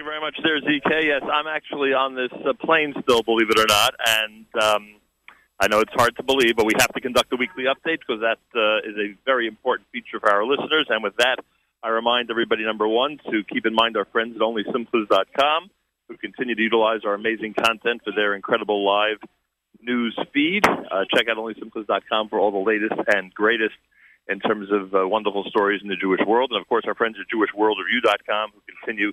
[0.00, 1.04] you very much there, ZK.
[1.04, 4.94] Yes, I'm actually on this uh, plane still, believe it or not, and um,
[5.60, 8.24] I know it's hard to believe, but we have to conduct a weekly update because
[8.24, 10.86] that uh, is a very important feature for our listeners.
[10.88, 11.36] And with that,
[11.82, 15.70] I remind everybody, number one, to keep in mind our friends at OnlySimchas.com,
[16.08, 19.18] who continue to utilize our amazing content for their incredible live
[19.82, 20.66] news feed.
[20.66, 23.76] Uh, check out OnlySimchas.com for all the latest and greatest
[24.28, 26.52] in terms of uh, wonderful stories in the Jewish world.
[26.52, 29.12] And of course, our friends at JewishWorldReview.com, who continue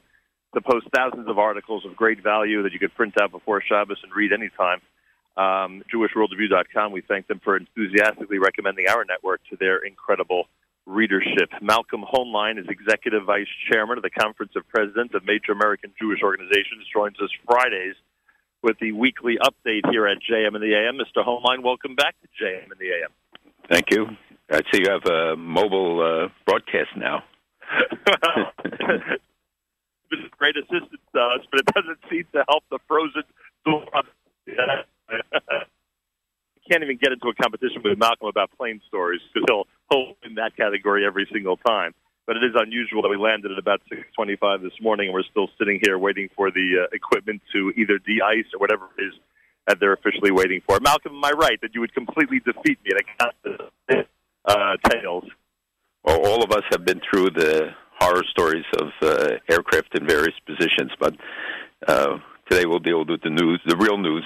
[0.57, 3.99] to post thousands of articles of great value that you could print out before Shabbos
[4.03, 4.81] and read anytime.
[5.37, 10.47] Um, JewishWorldReview.com, we thank them for enthusiastically recommending our network to their incredible
[10.87, 11.49] readership.
[11.61, 16.23] Malcolm Hoenlein is Executive Vice Chairman of the Conference of Presidents of Major American Jewish
[16.23, 17.95] Organizations, joins us Fridays
[18.63, 20.97] with the weekly update here at JM in the AM.
[20.97, 21.23] Mr.
[21.23, 23.11] Hoenlein, welcome back to JM in the AM.
[23.69, 24.07] Thank you.
[24.49, 27.23] I see you have a mobile uh, broadcast now.
[30.11, 33.23] a great assistance to us, but it doesn't seem to help the frozen
[36.69, 40.55] can't even get into a competition with Malcolm about plane stories because he'll he'll that
[40.55, 41.93] category every single time.
[42.25, 45.49] But it is unusual that we landed at about 6:25 this morning, and we're still
[45.57, 49.13] sitting here waiting for the uh, equipment to either de-ice or whatever it is
[49.67, 50.79] that they're officially waiting for.
[50.81, 53.01] Malcolm, am I right that you would completely defeat me at
[53.95, 54.05] a
[54.45, 55.25] uh, tails?
[56.03, 60.35] Well, all of us have been through the horror stories of uh, aircraft in various
[60.45, 61.15] positions, but
[61.87, 62.17] uh,
[62.49, 64.25] today we'll deal with the news, the real news.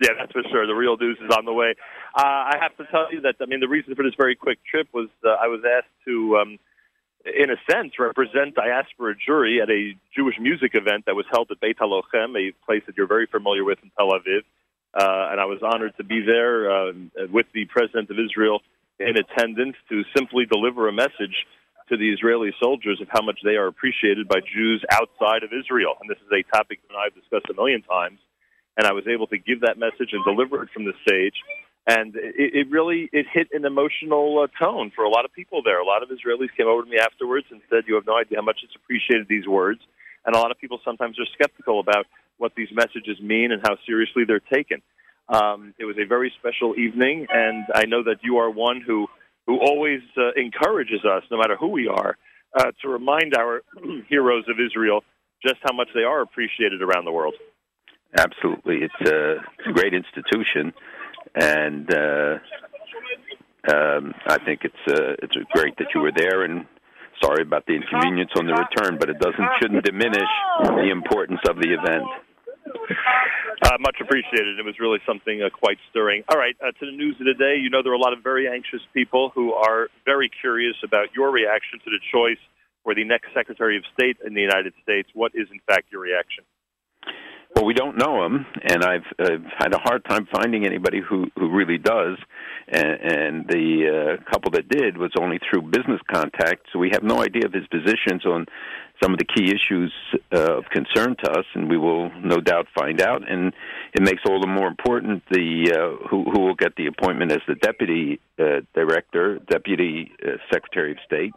[0.00, 0.66] Yeah, that's for sure.
[0.66, 1.74] The real news is on the way.
[2.16, 4.58] Uh, I have to tell you that I mean the reason for this very quick
[4.68, 6.58] trip was uh, I was asked to, um,
[7.24, 11.60] in a sense, represent diaspora Jewry at a Jewish music event that was held at
[11.60, 14.42] Beit Halochem, a place that you're very familiar with in Tel Aviv,
[14.94, 16.92] uh, and I was honored to be there uh,
[17.30, 18.60] with the president of Israel
[18.98, 21.46] in attendance to simply deliver a message
[21.88, 25.94] to the Israeli soldiers of how much they are appreciated by Jews outside of Israel.
[26.00, 28.18] And this is a topic that I've discussed a million times.
[28.76, 31.34] And I was able to give that message and deliver it from the stage.
[31.86, 35.62] And it, it really it hit an emotional uh, tone for a lot of people
[35.62, 35.80] there.
[35.80, 38.38] A lot of Israelis came over to me afterwards and said, "You have no idea
[38.38, 39.80] how much it's appreciated these words."
[40.24, 42.06] And a lot of people sometimes are skeptical about
[42.38, 44.80] what these messages mean and how seriously they're taken.
[45.28, 49.08] Um, it was a very special evening, and I know that you are one who
[49.46, 52.16] who always uh, encourages us, no matter who we are,
[52.58, 53.62] uh, to remind our
[54.08, 55.02] heroes of Israel
[55.44, 57.34] just how much they are appreciated around the world.
[58.16, 60.72] Absolutely, it's a, it's a great institution,
[61.34, 62.38] and uh,
[63.72, 66.44] um, I think it's uh, it's great that you were there.
[66.44, 66.66] And
[67.22, 70.28] sorry about the inconvenience on the return, but it doesn't shouldn't diminish
[70.60, 72.04] the importance of the event.
[73.62, 74.58] Uh, much appreciated.
[74.58, 76.24] It was really something uh, quite stirring.
[76.28, 77.62] All right, uh, to the news of the day.
[77.62, 81.14] You know, there are a lot of very anxious people who are very curious about
[81.14, 82.42] your reaction to the choice
[82.82, 85.08] for the next Secretary of State in the United States.
[85.14, 86.42] What is, in fact, your reaction?
[87.62, 91.26] Well, we don't know him, and I've, I've had a hard time finding anybody who
[91.36, 92.18] who really does.
[92.66, 97.04] And, and the uh, couple that did was only through business contacts, so we have
[97.04, 98.46] no idea of his positions on
[99.00, 99.92] some of the key issues
[100.34, 103.30] uh, of concern to us, and we will no doubt find out.
[103.30, 103.52] And
[103.94, 107.42] it makes all the more important the uh, who, who will get the appointment as
[107.46, 111.32] the deputy uh, director, deputy uh, secretary of state,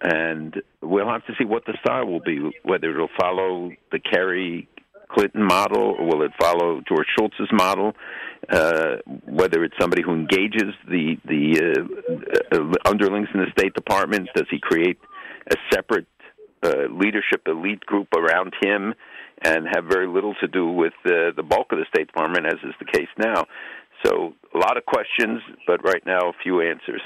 [0.00, 2.52] and we'll have to see what the style will be.
[2.62, 4.68] Whether it'll follow the Kerry
[5.08, 7.92] Clinton model, or will it follow George Shultz's model?
[8.48, 8.96] Uh,
[9.26, 11.86] whether it's somebody who engages the the
[12.52, 14.98] uh, uh, underlings in the State Department, does he create
[15.50, 16.06] a separate
[16.62, 18.94] uh, leadership elite group around him
[19.42, 22.58] and have very little to do with uh, the bulk of the State Department, as
[22.64, 23.44] is the case now.
[24.04, 27.02] So a lot of questions, but right now a few answers.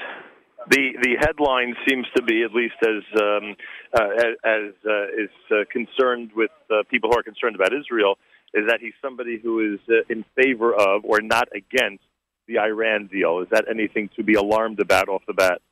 [0.68, 3.56] The the headline seems to be at least as um,
[3.94, 4.08] uh,
[4.44, 8.18] as uh, is uh, concerned with uh, people who are concerned about Israel
[8.52, 12.04] is that he's somebody who is uh, in favor of or not against
[12.46, 13.40] the Iran deal.
[13.40, 15.62] Is that anything to be alarmed about off the bat?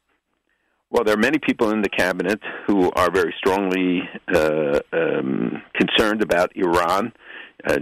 [0.91, 6.22] Well, there are many people in the cabinet who are very strongly uh, um, concerned
[6.22, 7.12] about Iran.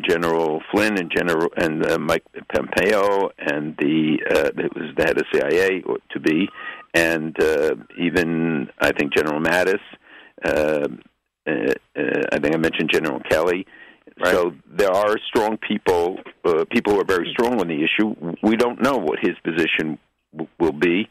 [0.09, 5.83] General Flynn and General and Mike Pompeo and the uh, was the head of CIA
[6.11, 6.49] to be,
[6.97, 9.81] and uh, even I think General Mattis.
[10.45, 10.89] Uh,
[11.47, 13.67] uh, uh, I think I mentioned General Kelly.
[14.19, 14.33] Right.
[14.33, 18.15] So there are strong people, uh, people who are very strong on the issue.
[18.43, 19.99] We don't know what his position
[20.33, 21.09] w- will be.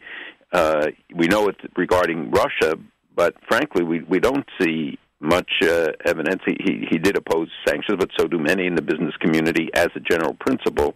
[0.51, 2.75] Uh, we know it regarding Russia,
[3.15, 6.41] but frankly, we we don't see much uh, evidence.
[6.45, 9.89] He, he he did oppose sanctions, but so do many in the business community as
[9.95, 10.95] a general principle.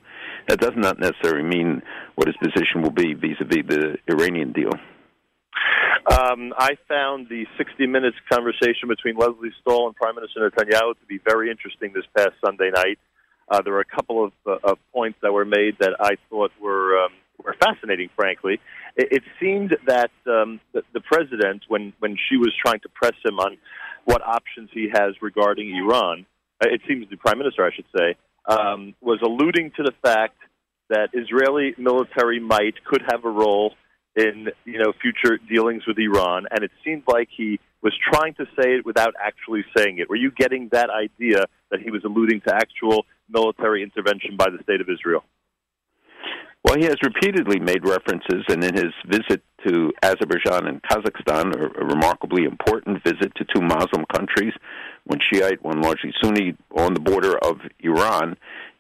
[0.49, 1.83] That does not necessarily mean
[2.15, 4.71] what his position will be vis-a-vis the Iranian deal.
[6.11, 11.05] Um, I found the 60 Minutes conversation between Lesley Stahl and Prime Minister Netanyahu to
[11.07, 12.97] be very interesting this past Sunday night.
[13.47, 16.51] Uh, there were a couple of, uh, of points that were made that I thought
[16.59, 17.11] were um,
[17.43, 18.09] were fascinating.
[18.15, 18.59] Frankly,
[18.95, 23.15] it, it seemed that um, the, the president, when when she was trying to press
[23.23, 23.57] him on
[24.05, 26.25] what options he has regarding Iran,
[26.61, 28.15] uh, it seems the prime minister, I should say,
[28.49, 30.35] um, was alluding to the fact
[30.89, 33.75] that Israeli military might could have a role
[34.15, 38.45] in you know future dealings with Iran, and it seemed like he was trying to
[38.59, 40.09] say it without actually saying it.
[40.09, 44.61] Were you getting that idea that he was alluding to actual military intervention by the
[44.63, 45.23] state of Israel?
[46.63, 51.81] Well, he has repeatedly made references, and in his visit to Azerbaijan and Kazakhstan, a,
[51.81, 54.53] a remarkably important visit to two Muslim countries,
[55.09, 58.37] one Shiite, one largely Sunni, on the border of Iran,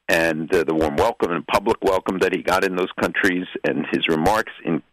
[0.07, 3.85] and uh, the warm welcome and public welcome that he got in those countries, and
[3.91, 4.83] his remarks in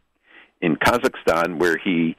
[0.63, 2.17] in Kazakhstan, where he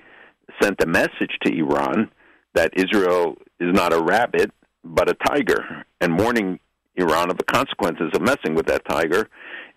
[0.61, 2.11] sent a message to Iran
[2.53, 4.51] that Israel is not a rabbit
[4.83, 6.59] but a tiger, and warning
[6.95, 9.27] Iran of the consequences of messing with that tiger.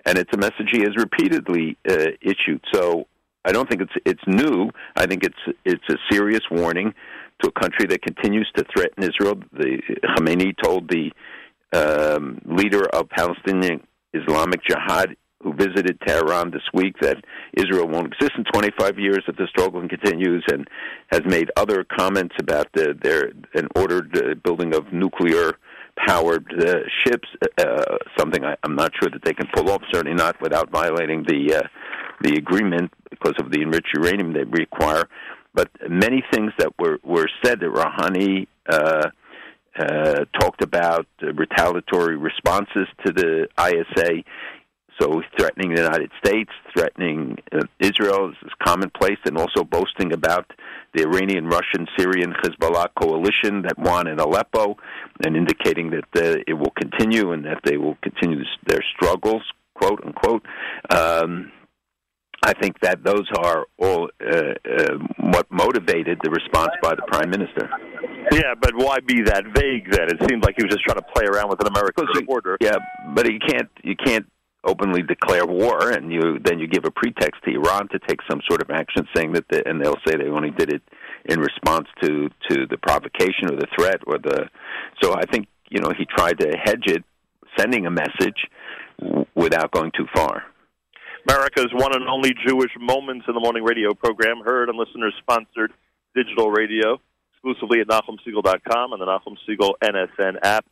[0.04, 2.62] And it's a message he has repeatedly uh, issued.
[2.72, 3.06] So
[3.44, 4.70] I don't think it's it's new.
[4.96, 6.94] I think it's it's a serious warning
[7.42, 9.40] to a country that continues to threaten Israel.
[9.52, 9.80] The
[10.16, 11.12] Khamenei told the
[11.72, 17.16] um, leader of Palestinian Islamic Jihad who visited Tehran this week that
[17.56, 20.68] Israel won't exist in 25 years if the struggle continues, and
[21.10, 25.56] has made other comments about the, their an ordered uh, building of nuclear
[26.06, 27.28] powered uh, ships.
[27.58, 29.82] Uh, something I, I'm not sure that they can pull off.
[29.90, 31.68] Certainly not without violating the uh,
[32.22, 35.08] the agreement because of the enriched uranium they require.
[35.52, 38.46] But many things that were were said that Rouhani.
[38.68, 39.10] Uh,
[39.78, 44.22] uh, talked about uh, retaliatory responses to the ISA.
[45.00, 50.52] So threatening the United States, threatening uh, Israel is commonplace, and also boasting about
[50.92, 54.76] the Iranian, Russian, Syrian Hezbollah coalition that won in Aleppo,
[55.24, 59.42] and indicating that uh, it will continue and that they will continue their struggles,
[59.74, 60.44] quote unquote.
[60.90, 61.52] Um,
[62.42, 67.28] I think that those are all uh, uh, what motivated the response by the prime
[67.30, 67.68] minister.
[68.32, 70.08] Yeah, but why be that vague then?
[70.08, 72.56] It seemed like he was just trying to play around with an American order.
[72.60, 72.76] Yeah,
[73.14, 74.26] but you can't you can't
[74.64, 78.40] openly declare war and you then you give a pretext to Iran to take some
[78.48, 80.82] sort of action saying that the, and they'll say they only did it
[81.24, 84.48] in response to to the provocation or the threat or the
[85.02, 87.02] so I think you know he tried to hedge it
[87.58, 88.46] sending a message
[89.00, 90.44] w- without going too far.
[91.28, 95.72] America's one and only Jewish Moments in the Morning radio program, heard on listeners sponsored
[96.14, 97.00] digital radio,
[97.32, 100.64] exclusively at NachumSegal.com and the Nachum Segal NSN app,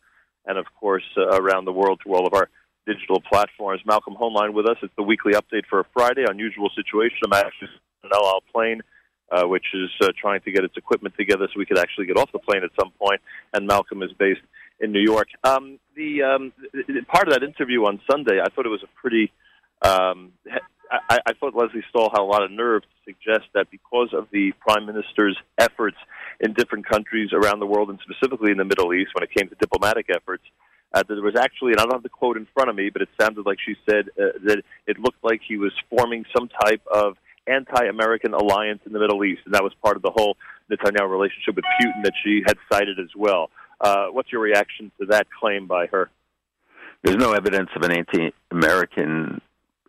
[0.47, 2.49] and of course uh, around the world through all of our
[2.87, 3.83] digital platforms.
[3.85, 4.77] Malcolm Hoenlein with us.
[4.83, 6.25] It's the weekly update for a Friday.
[6.29, 7.19] Unusual situation.
[7.27, 7.69] I'm actually
[8.05, 8.81] on an El Al plane,
[9.31, 12.17] uh, which is uh, trying to get its equipment together so we could actually get
[12.17, 13.21] off the plane at some point.
[13.53, 14.41] And Malcolm is based
[14.81, 15.29] in New York.
[15.45, 19.01] Um, the, um, the part of that interview on Sunday, I thought it was a
[19.01, 19.31] pretty.
[19.83, 20.33] Um,
[20.91, 24.29] I, I thought Lesley Stahl had a lot of nerve to suggest that because of
[24.33, 25.97] the prime minister's efforts
[26.41, 29.49] in different countries around the world, and specifically in the Middle East, when it came
[29.49, 30.45] to diplomatic efforts,
[30.95, 33.03] uh, there was actually, and I don't have the quote in front of me, but
[33.03, 36.81] it sounded like she said uh, that it looked like he was forming some type
[36.93, 37.17] of
[37.47, 40.37] anti-American alliance in the Middle East, and that was part of the whole
[40.71, 43.51] Netanyahu relationship with Putin that she had cited as well.
[43.81, 46.11] Uh, what's your reaction to that claim by her?
[47.03, 49.41] There's no evidence of an anti-American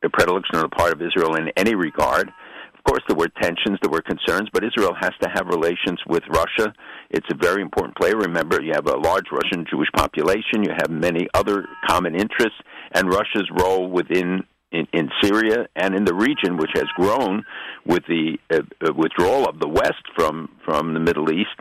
[0.08, 2.32] predilection on the part of Israel in any regard.
[2.80, 6.24] Of course, there were tensions, there were concerns, but Israel has to have relations with
[6.30, 6.74] Russia.
[7.10, 8.16] It's a very important player.
[8.16, 12.58] Remember, you have a large Russian Jewish population, you have many other common interests,
[12.94, 17.44] and Russia's role within in, in Syria and in the region, which has grown
[17.86, 21.60] with the uh, uh withdrawal of the West from from the Middle East,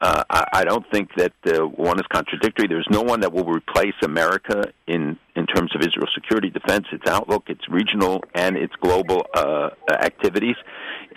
[0.00, 2.68] uh, I, I don't think that uh, one is contradictory.
[2.68, 7.08] There's no one that will replace America in in terms of Israel's security, defense, its
[7.08, 10.56] outlook, its regional and its global uh, activities.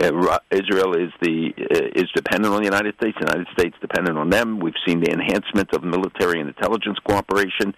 [0.02, 3.16] Uh, Israel is the uh, is dependent on the United States.
[3.20, 4.60] The United States dependent on them.
[4.60, 7.76] We've seen the enhancement of military and intelligence cooperation.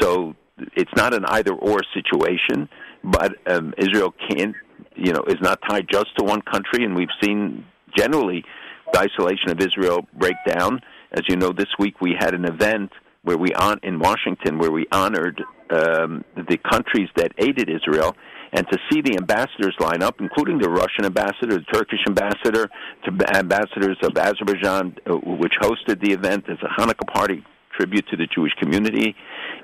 [0.00, 0.34] So
[0.74, 2.68] it's not an either or situation.
[3.02, 4.54] But um, Israel can't,
[4.94, 7.64] you know, is not tied just to one country, and we've seen
[7.96, 8.44] generally
[8.92, 10.80] the isolation of Israel break down.
[11.12, 12.92] As you know, this week we had an event
[13.22, 18.16] where we on in Washington where we honored um, the countries that aided Israel,
[18.52, 22.68] and to see the ambassadors line up, including the Russian ambassador, the Turkish ambassador,
[23.04, 27.44] to ambassadors of Azerbaijan, uh, which hosted the event as a Hanukkah party
[27.76, 29.14] tribute to the Jewish community,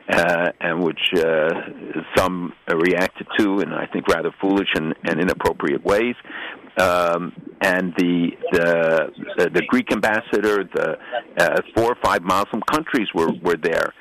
[0.09, 1.49] uh, and which uh,
[2.17, 6.15] some reacted to, and I think rather foolish and, and inappropriate ways.
[6.79, 7.33] Um,
[7.63, 10.99] and the, the the Greek ambassador, the
[11.39, 13.95] uh, four or five Muslim countries were were there.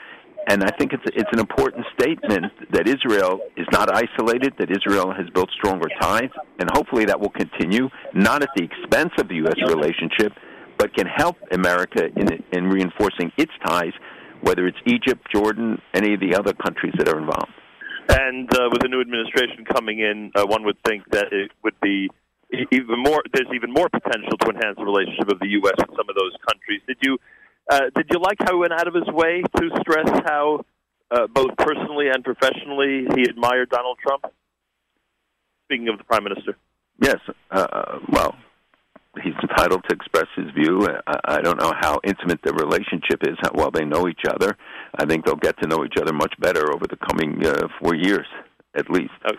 [0.48, 5.12] And I think it's it's an important statement that Israel is not isolated, that Israel
[5.12, 9.36] has built stronger ties, and hopefully that will continue, not at the expense of the
[9.36, 9.56] U.S.
[9.68, 10.34] relationship,
[10.78, 13.94] but can help America in in reinforcing its ties
[14.46, 17.52] whether it's Egypt, Jordan, any of the other countries that are involved.
[18.08, 21.74] And uh, with the new administration coming in, uh, one would think that it would
[21.82, 22.10] be
[22.72, 23.24] even more.
[23.34, 25.74] There's even more potential to enhance the relationship of the U.S.
[25.82, 26.82] with some of those countries.
[26.86, 27.18] Did you
[27.72, 30.62] uh, did you like how he went out of his way to stress how
[31.10, 34.26] uh, both personally and professionally he admired Donald Trump?
[35.66, 36.56] Speaking of the prime minister.
[37.02, 37.18] Yes.
[37.50, 38.36] Uh, well,
[39.24, 40.88] he's entitled to express his view.
[41.08, 44.56] I, I don't know how intimate the relationship is, how well they know each other.
[44.96, 47.96] I think they'll get to know each other much better over the coming uh, four
[47.96, 48.28] years,
[48.76, 49.14] at least.
[49.26, 49.38] Okay.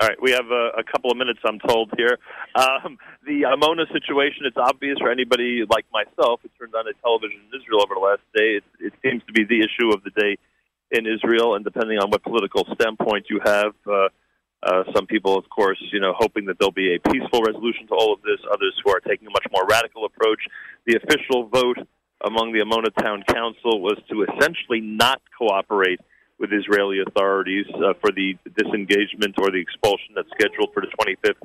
[0.00, 2.18] All right, we have a, a couple of minutes, I'm told here.
[2.56, 7.38] Um, the Amona situation, it's obvious for anybody like myself who turned on a television
[7.38, 8.58] in Israel over the last day.
[8.58, 10.36] It, it seems to be the issue of the day
[10.90, 14.08] in Israel, and depending on what political standpoint you have, uh,
[14.64, 17.94] uh, some people, of course, you know, hoping that there'll be a peaceful resolution to
[17.94, 18.40] all of this.
[18.50, 20.40] Others who are taking a much more radical approach.
[20.86, 21.78] The official vote
[22.24, 26.00] among the Amona Town Council was to essentially not cooperate
[26.38, 31.40] with Israeli authorities uh, for the disengagement or the expulsion that's scheduled for the 25th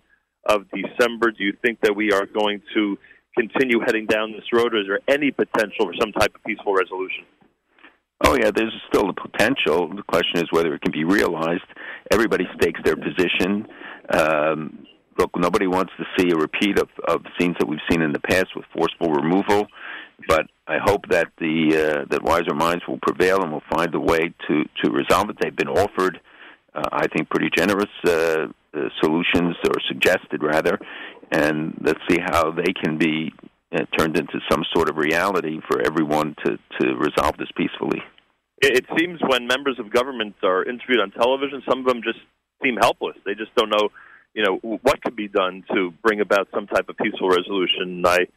[0.46, 1.32] of December.
[1.32, 2.98] Do you think that we are going to
[3.38, 6.74] continue heading down this road, or is there any potential for some type of peaceful
[6.74, 7.26] resolution?
[8.22, 9.88] Oh yeah, there's still the potential.
[9.96, 11.64] The question is whether it can be realized.
[12.12, 13.68] Everybody stakes their position.
[14.14, 14.86] Um,
[15.18, 18.20] look, nobody wants to see a repeat of, of scenes that we've seen in the
[18.20, 19.68] past with forceful removal.
[20.28, 24.00] But I hope that the uh, that wiser minds will prevail and will find a
[24.00, 25.38] way to to resolve it.
[25.42, 26.20] They've been offered,
[26.76, 30.78] uh, I think, pretty generous uh, uh, solutions or suggested rather,
[31.32, 33.32] and let's see how they can be
[33.72, 38.02] uh, turned into some sort of reality for everyone to, to resolve this peacefully.
[38.62, 42.20] It seems when members of government are interviewed on television, some of them just
[42.64, 43.16] seem helpless.
[43.26, 43.90] They just don't know,
[44.34, 48.04] you know, what could be done to bring about some type of peaceful resolution.
[48.06, 48.28] I,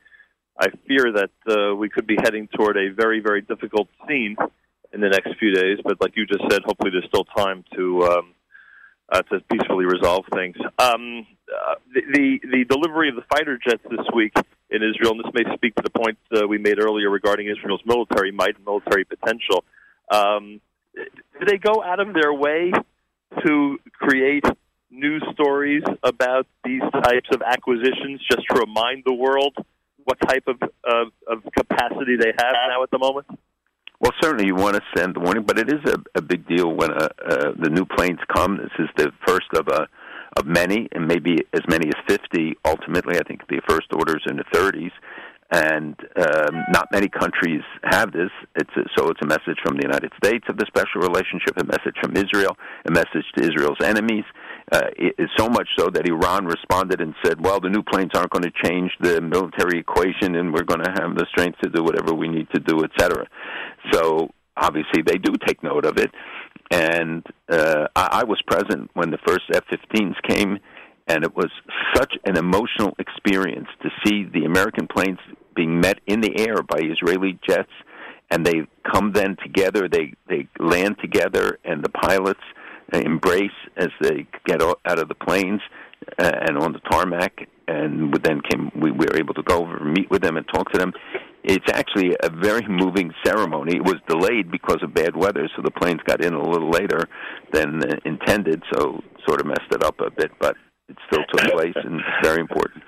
[0.59, 4.37] I fear that uh, we could be heading toward a very, very difficult scene
[4.93, 5.79] in the next few days.
[5.83, 8.35] But like you just said, hopefully there's still time to um,
[9.11, 10.57] uh, to peacefully resolve things.
[10.79, 14.33] Um, uh, the, the the delivery of the fighter jets this week
[14.73, 17.83] in Israel, and this may speak to the point uh, we made earlier regarding Israel's
[17.85, 19.65] military might and military potential.
[20.11, 20.61] Um,
[20.95, 22.73] do they go out of their way
[23.45, 24.45] to create
[24.91, 29.55] news stories about these types of acquisitions just to remind the world
[30.05, 33.27] what type of, of, capacity they have now at the moment?
[34.01, 36.73] Well, certainly you want to send the warning, but it is a, a big deal
[36.75, 38.57] when uh, uh, the new planes come.
[38.57, 39.87] This is the first of a
[40.37, 43.19] of many, and maybe as many as 50 ultimately.
[43.19, 44.93] I think the first orders in the 30s,
[45.53, 48.31] and um, not many countries have this.
[48.57, 51.65] It's a, so it's a message from the United States of the special relationship, a
[51.65, 52.57] message from Israel,
[52.89, 54.25] a message to Israel's enemies.
[54.71, 58.31] Uh, it, so much so that Iran responded and said, "Well, the new planes aren't
[58.31, 61.83] going to change the military equation, and we're going to have the strength to do
[61.83, 63.27] whatever we need to do, etc."
[63.93, 66.11] So obviously, they do take note of it
[66.73, 70.59] and uh, I, I was present when the first F-15s came,
[71.07, 71.51] and it was
[71.95, 75.19] such an emotional experience to see the American planes
[75.55, 77.71] being met in the air by Israeli jets,
[78.31, 79.87] and they come then together.
[79.87, 82.41] They they land together, and the pilots
[82.95, 85.61] embrace as they get out of the planes
[86.19, 87.49] uh, and on the tarmac.
[87.69, 90.73] And then came we were able to go over and meet with them and talk
[90.73, 90.93] to them
[91.45, 93.77] it's actually a very moving ceremony.
[93.77, 97.09] It was delayed because of bad weather, so the planes got in a little later
[97.53, 100.57] than intended, so sort of messed it up a bit, but
[100.89, 102.85] it still took place and it's very important.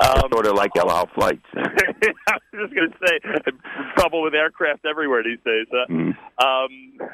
[0.00, 1.44] Um, sort of like El Al flights.
[1.56, 3.18] I was just going to say,
[3.96, 5.66] trouble with aircraft everywhere these days.
[5.72, 5.86] Huh?
[5.90, 6.16] Mm.
[6.38, 7.08] Um,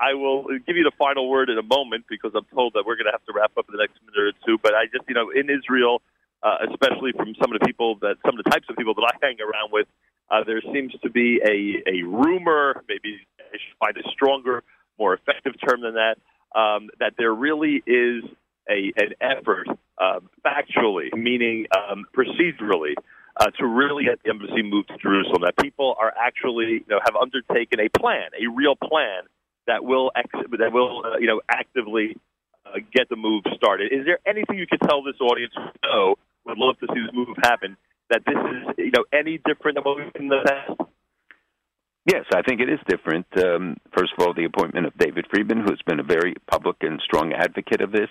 [0.00, 2.96] I will give you the final word in a moment because I'm told that we're
[2.96, 4.58] going to have to wrap up in the next minute or two.
[4.60, 6.02] But I just, you know, in Israel,
[6.42, 9.12] uh, especially from some of the people that some of the types of people that
[9.12, 9.86] I hang around with.
[10.28, 14.64] Uh, there seems to be a, a rumor, maybe I should find a stronger,
[14.98, 16.16] more effective term than that,
[16.58, 18.24] um, that there really is
[18.68, 22.94] a, an effort, uh, factually, meaning um, procedurally,
[23.36, 25.42] uh, to really get the embassy moved to Jerusalem.
[25.42, 29.22] That people are actually, you know, have undertaken a plan, a real plan
[29.66, 32.16] that will ex- that will, uh, you know, actively
[32.64, 33.92] uh, get the move started.
[33.92, 35.52] Is there anything you could tell this audience
[35.84, 37.76] know would love to see this move happen
[38.10, 40.90] that this is you know any different than what we've seen in the past?
[42.06, 43.26] Yes, I think it is different.
[43.36, 47.00] Um, first of all, the appointment of David Friedman, who's been a very public and
[47.04, 48.08] strong advocate of this,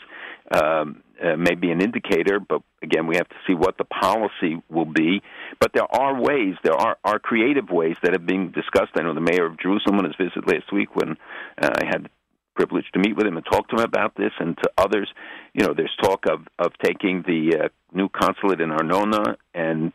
[0.52, 4.62] um, uh, may be an indicator, but again, we have to see what the policy
[4.70, 5.22] will be.
[5.62, 8.92] But there are ways, there are, are creative ways that have been discussed.
[8.96, 11.16] I know the mayor of Jerusalem on his visit last week when
[11.58, 12.10] uh, I had
[12.56, 15.10] the privilege to meet with him and talk to him about this, and to others.
[15.54, 19.94] You know, there's talk of, of taking the uh, new consulate in Arnona and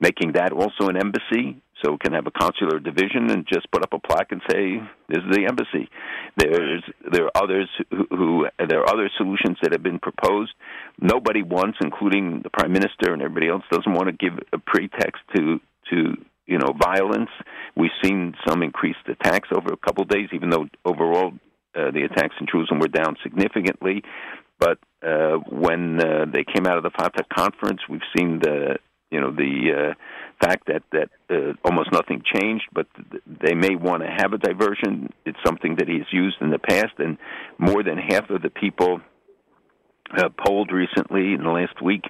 [0.00, 3.82] making that also an embassy so it can have a consular division and just put
[3.82, 5.88] up a plaque and say this is the embassy.
[6.36, 10.52] There's there are others who, who there are other solutions that have been proposed.
[11.00, 15.22] Nobody wants, including the prime minister and everybody else, doesn't want to give a pretext
[15.36, 17.30] to to you know violence.
[17.76, 21.32] We've seen some increased attacks over a couple of days, even though overall
[21.74, 24.02] uh, the attacks in Jerusalem were down significantly.
[24.58, 28.76] But uh, when uh, they came out of the Fatah conference, we've seen the
[29.10, 29.94] you know the uh,
[30.40, 32.86] fact that that uh, almost nothing changed, but
[33.26, 35.12] they may want to have a diversion.
[35.24, 37.18] It's something that he's used in the past, and
[37.58, 39.00] more than half of the people
[40.16, 42.04] uh, polled recently in the last week,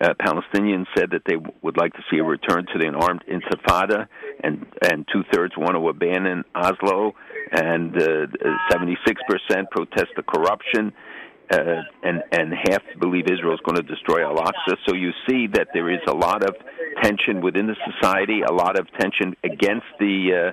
[0.00, 4.08] uh, Palestinians said that they would like to see a return to the armed intifada,
[4.42, 7.14] and and two thirds want to abandon Oslo,
[7.52, 8.26] and uh,
[8.70, 10.92] seventy six percent protest the corruption
[11.50, 14.76] uh, and and half believe Israel is going to destroy Al-Aqsa.
[14.88, 16.56] So you see that there is a lot of
[17.02, 20.52] tension within the society, a lot of tension against the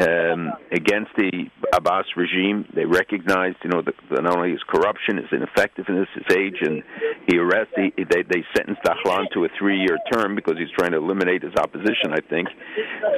[0.00, 2.66] um, against the Abbas regime.
[2.74, 6.82] They recognized, you know, the, the, not only his corruption, his ineffectiveness, his age, and
[7.28, 7.92] he arrested.
[7.96, 11.54] He, they they sentenced Dahlan to a three-year term because he's trying to eliminate his
[11.54, 12.12] opposition.
[12.12, 12.48] I think.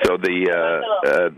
[0.04, 1.30] So the uh, uh,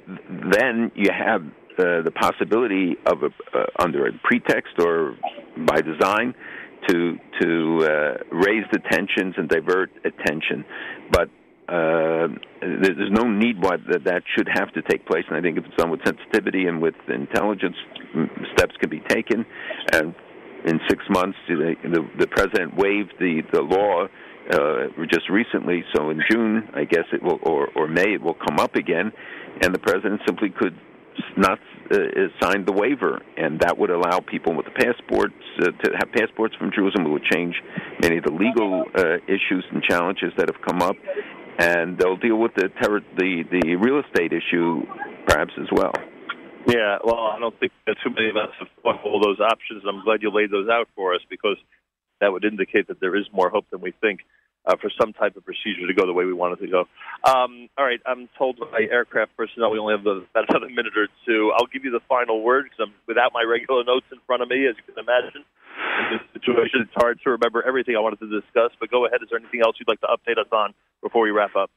[0.51, 1.43] then you have
[1.79, 5.17] uh, the possibility of a, uh, under a pretext or
[5.57, 6.35] by design
[6.89, 10.65] to to uh, raise the tensions and divert attention,
[11.11, 11.29] but
[11.69, 12.29] uh,
[12.61, 15.25] there's no need why that, that should have to take place.
[15.29, 17.77] And I think if it's done with sensitivity and with intelligence,
[18.55, 19.45] steps can be taken.
[19.93, 20.15] And
[20.65, 24.07] in six months, the, the, the president waived the the law
[24.51, 25.85] uh, just recently.
[25.95, 29.13] So in June, I guess it will, or or May, it will come up again,
[29.63, 30.75] and the president simply could
[31.37, 31.59] not
[31.91, 31.97] uh,
[32.67, 36.71] the waiver, and that would allow people with the passports uh, to have passports from
[36.75, 37.07] Jerusalem.
[37.07, 37.55] It would change
[38.03, 40.97] many of the legal uh, issues and challenges that have come up,
[41.59, 44.83] and they'll deal with the ter- the the real estate issue
[45.27, 45.93] perhaps as well.
[46.67, 49.83] Yeah, well, I don't think that too many of us have thought all those options.
[49.89, 51.57] I'm glad you laid those out for us because
[52.21, 54.21] that would indicate that there is more hope than we think
[54.67, 56.81] uh, for some type of procedure to go the way we want it to go.
[57.25, 61.09] Um, all right, I'm told by aircraft personnel we only have about another minute or
[61.25, 61.53] two.
[61.57, 64.49] I'll give you the final word because I'm without my regular notes in front of
[64.49, 65.43] me, as you can imagine.
[65.79, 68.77] In this situation, it's hard to remember everything I wanted to discuss.
[68.79, 69.23] But go ahead.
[69.23, 71.71] Is there anything else you'd like to update us on before we wrap up?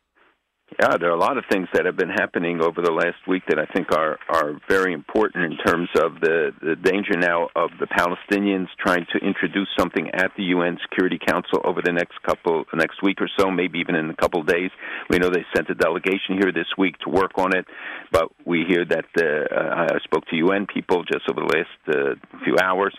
[0.79, 3.43] Yeah, there are a lot of things that have been happening over the last week
[3.49, 7.71] that I think are are very important in terms of the the danger now of
[7.77, 12.63] the Palestinians trying to introduce something at the UN Security Council over the next couple
[12.73, 14.71] next week or so, maybe even in a couple of days.
[15.09, 17.65] We know they sent a delegation here this week to work on it,
[18.09, 22.39] but we hear that uh, I spoke to UN people just over the last uh,
[22.45, 22.95] few hours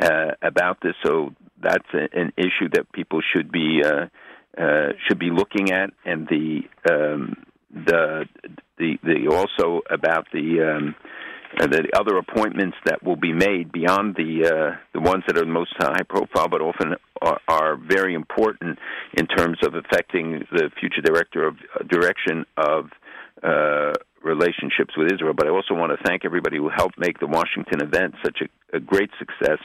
[0.00, 1.30] uh, about this, so
[1.62, 3.80] that's a, an issue that people should be.
[3.84, 4.06] Uh,
[4.58, 6.60] uh, should be looking at, and the
[6.90, 7.36] um,
[7.72, 8.26] the
[8.78, 10.94] the the also about the um,
[11.60, 15.44] uh, the other appointments that will be made beyond the uh, the ones that are
[15.44, 18.78] the most high profile, but often are, are very important
[19.14, 22.90] in terms of affecting the future director of uh, direction of
[23.42, 25.34] uh, relationships with Israel.
[25.36, 28.76] But I also want to thank everybody who helped make the Washington event such a,
[28.76, 29.58] a great success,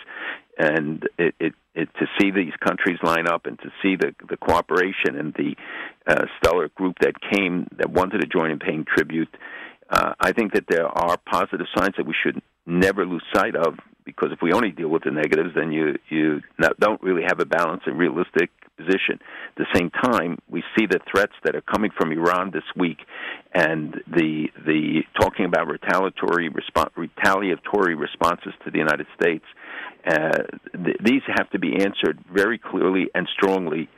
[0.57, 4.37] and it, it, it, to see these countries line up and to see the the
[4.37, 5.55] cooperation and the
[6.07, 9.29] uh, stellar group that came that wanted to join in paying tribute.
[9.89, 13.75] Uh, I think that there are positive signs that we should never lose sight of
[14.03, 17.39] because if we only deal with the negatives, then you you not, don't really have
[17.39, 19.19] a balanced and realistic position.
[19.19, 22.99] At the same time, we see the threats that are coming from Iran this week,
[23.53, 29.45] and the the talking about retaliatory response, retaliatory responses to the United States.
[30.07, 30.43] Uh,
[30.85, 33.89] th- these have to be answered very clearly and strongly.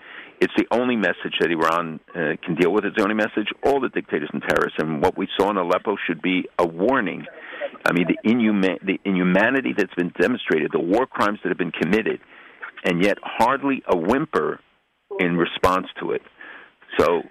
[0.41, 2.85] It's the only message that Iran uh, can deal with.
[2.85, 3.49] It's the only message.
[3.63, 7.25] All the dictators and terrorists, and what we saw in Aleppo should be a warning.
[7.85, 12.21] I mean, the, the inhumanity that's been demonstrated, the war crimes that have been committed,
[12.85, 14.59] and yet hardly a whimper
[15.19, 16.21] in response to it.
[16.97, 17.21] So,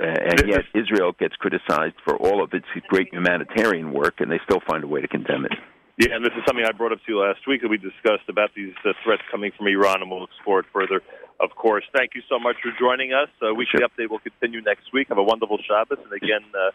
[0.00, 4.40] uh, and yet Israel gets criticized for all of its great humanitarian work, and they
[4.44, 5.52] still find a way to condemn it.
[5.96, 8.26] Yeah, and this is something I brought up to you last week that we discussed
[8.28, 11.00] about these uh, threats coming from Iran, and we'll explore it further,
[11.38, 11.84] of course.
[11.94, 13.30] Thank you so much for joining us.
[13.38, 13.86] Uh, Weekly sure.
[13.86, 15.06] Update will continue next week.
[15.08, 16.74] Have a wonderful Shabbos, and again, uh,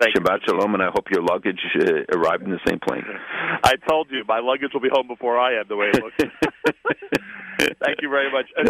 [0.00, 0.54] Thank Shabbat you.
[0.54, 3.02] shalom, and I hope your luggage uh, arrived in the same plane.
[3.64, 5.64] I told you my luggage will be home before I am.
[5.68, 6.16] The way it looks.
[7.82, 8.46] Thank you very much.